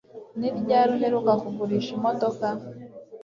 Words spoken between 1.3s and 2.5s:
kugurisha imodoka?